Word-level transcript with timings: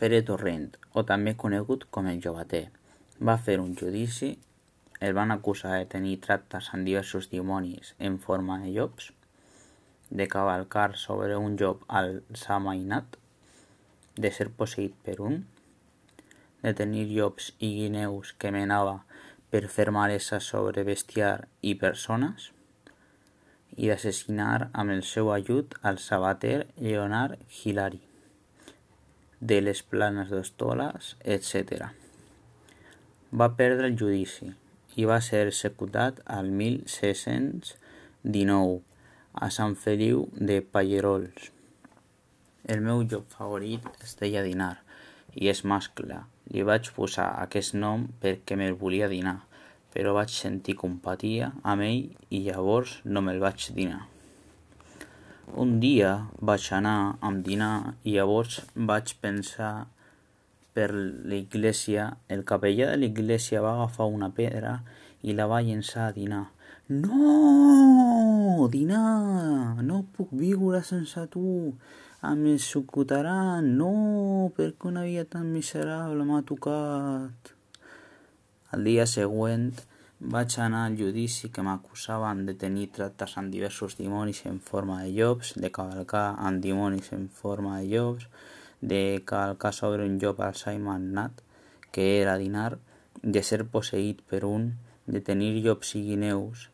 Pere 0.00 0.22
Torrent, 0.24 0.78
o 0.96 1.02
també 1.04 1.34
conegut 1.40 1.82
com 1.92 2.06
el 2.08 2.22
Jovater, 2.24 2.70
va 3.28 3.34
fer 3.48 3.58
un 3.60 3.74
judici, 3.76 4.30
el 5.04 5.12
van 5.18 5.34
acusar 5.34 5.74
de 5.74 5.88
tenir 5.94 6.14
tractes 6.24 6.70
amb 6.72 6.88
diversos 6.88 7.28
dimonis 7.28 7.90
en 8.08 8.16
forma 8.22 8.56
de 8.62 8.72
llops, 8.78 9.10
de 10.08 10.28
cavalcar 10.36 10.96
sobre 10.96 11.36
un 11.36 11.60
llop 11.60 11.84
alçamainat, 12.00 13.20
de 14.16 14.32
ser 14.32 14.48
posseït 14.48 14.96
per 15.04 15.20
un, 15.20 15.42
de 16.64 16.72
tenir 16.80 17.04
llops 17.12 17.52
i 17.58 17.74
guineus 17.82 18.32
que 18.40 18.56
menava 18.56 19.02
per 19.52 19.66
fer 19.68 19.90
malesa 19.92 20.40
sobre 20.40 20.88
bestiar 20.88 21.34
i 21.60 21.76
persones, 21.76 22.54
i 23.76 23.92
d'assassinar 23.92 24.70
amb 24.72 24.96
el 24.96 25.04
seu 25.04 25.28
ajut 25.36 25.76
al 25.82 26.00
sabater 26.00 26.62
Lleonard 26.80 27.36
Hilari 27.60 28.08
de 29.40 29.60
les 29.64 29.80
Planes 29.82 30.28
d'Hostoles, 30.28 31.16
etc. 31.24 31.88
Va 33.32 33.56
perdre 33.56 33.88
el 33.88 33.96
judici 33.96 34.52
i 35.00 35.08
va 35.08 35.20
ser 35.24 35.48
executat 35.48 36.20
al 36.26 36.50
1619 36.52 38.82
a 39.32 39.50
Sant 39.54 39.76
Feliu 39.80 40.28
de 40.36 40.60
Pallerols. 40.60 41.50
El 42.68 42.84
meu 42.84 43.00
llop 43.06 43.32
favorit 43.32 43.80
es 44.04 44.16
deia 44.20 44.44
Dinar 44.44 44.76
i 45.34 45.48
és 45.48 45.64
mascle. 45.64 46.20
Li 46.50 46.62
vaig 46.66 46.90
posar 46.96 47.40
aquest 47.40 47.74
nom 47.78 48.08
perquè 48.20 48.56
me'l 48.58 48.74
volia 48.76 49.08
dinar, 49.08 49.38
però 49.94 50.12
vaig 50.18 50.30
sentir 50.34 50.74
compatia 50.84 51.52
amb 51.62 51.82
ell 51.86 52.10
i 52.28 52.44
llavors 52.50 53.00
no 53.04 53.20
me'l 53.24 53.40
vaig 53.42 53.70
dinar. 53.76 54.09
Un 55.58 55.80
dia 55.82 56.10
vaig 56.38 56.68
anar 56.76 57.16
amb 57.26 57.42
dinar 57.42 57.96
i 58.06 58.14
llavors 58.14 58.60
vaig 58.74 59.16
pensar 59.18 59.88
per 60.72 60.92
l'església, 60.94 62.04
el 62.30 62.44
capellà 62.46 62.92
de 62.92 63.00
l'església 63.00 63.62
va 63.64 63.72
agafar 63.74 64.06
una 64.06 64.30
pedra 64.30 64.76
i 65.26 65.34
la 65.34 65.48
va 65.50 65.58
llençar 65.66 66.06
a 66.06 66.14
dinar. 66.14 66.44
No, 66.88 68.68
dinar, 68.70 69.82
no 69.82 70.04
puc 70.14 70.30
viure 70.38 70.82
sense 70.86 71.26
tu, 71.34 71.74
em 72.30 72.46
executaran, 72.54 73.66
no, 73.80 73.92
perquè 74.56 74.90
una 74.92 75.02
vida 75.08 75.26
tan 75.34 75.50
miserable 75.50 76.26
m'ha 76.30 76.42
tocat. 76.46 77.54
Al 78.70 78.86
dia 78.86 79.06
següent 79.10 79.72
vaig 80.20 80.58
anar 80.60 80.84
al 80.86 80.98
judici 80.98 81.48
que 81.48 81.62
m'acusaven 81.64 82.44
de 82.44 82.54
tenir 82.54 82.90
tractes 82.92 83.38
amb 83.40 83.48
diversos 83.50 83.96
dimonis 83.96 84.44
en 84.44 84.60
forma 84.60 85.00
de 85.02 85.12
llops, 85.16 85.54
de 85.56 85.70
cavalcar 85.72 86.34
amb 86.36 86.60
dimonis 86.60 87.12
en 87.16 87.28
forma 87.28 87.78
de 87.78 87.86
llops, 87.88 88.26
de 88.80 89.22
cavalcar 89.24 89.72
sobre 89.72 90.04
un 90.04 90.18
llop 90.20 90.40
alçaimanat, 90.44 91.40
que 91.90 92.20
era 92.20 92.36
dinar, 92.36 92.76
de 93.22 93.42
ser 93.42 93.64
posseït 93.64 94.20
per 94.28 94.44
un, 94.44 94.74
de 95.06 95.20
tenir 95.24 95.54
llops 95.64 95.94
i 95.96 96.02
guineus, 96.04 96.68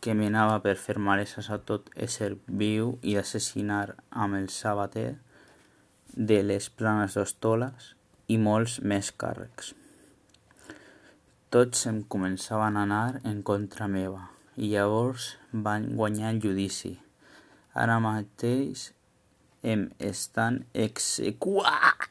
que 0.00 0.16
menava 0.16 0.56
per 0.64 0.76
fer 0.80 0.96
maleses 0.96 1.50
a 1.52 1.58
tot 1.58 1.90
ésser 1.96 2.32
viu 2.46 2.96
i 3.02 3.14
d'assassinar 3.18 3.96
amb 4.10 4.40
el 4.40 4.48
sabater 4.48 5.18
de 6.16 6.40
les 6.42 6.70
planes 6.70 7.14
d'Hostoles 7.14 7.92
i 8.32 8.40
molts 8.40 8.80
més 8.80 9.12
càrrecs. 9.12 9.74
Tots 11.50 11.80
em 11.90 11.96
començaven 12.14 12.76
a 12.78 12.82
anar 12.86 13.20
en 13.26 13.40
contra 13.42 13.88
meva 13.90 14.20
i 14.54 14.68
llavors 14.70 15.24
van 15.64 15.88
guanyar 15.98 16.28
el 16.30 16.38
judici. 16.44 16.92
Ara 17.74 17.96
mateix 18.04 18.84
em 19.72 19.82
estan 20.12 20.60
execuant. 20.86 22.06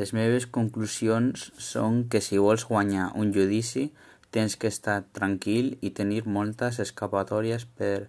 Les 0.00 0.16
meves 0.16 0.48
conclusions 0.58 1.50
són 1.60 2.06
que 2.08 2.24
si 2.24 2.40
vols 2.40 2.64
guanyar 2.72 3.12
un 3.12 3.36
judici 3.36 3.90
tens 4.32 4.56
que 4.56 4.72
estar 4.72 5.02
tranquil 5.20 5.74
i 5.84 5.92
tenir 6.00 6.24
moltes 6.24 6.80
escapatòries 6.80 7.68
per 7.76 8.08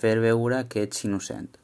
fer 0.00 0.20
veure 0.22 0.62
que 0.70 0.86
ets 0.86 1.08
innocent. 1.10 1.58